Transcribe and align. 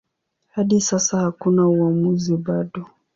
Hadi 0.55 0.81
sasa 0.81 1.19
hakuna 1.19 1.67
uamuzi 1.67 2.35
bado. 2.37 2.87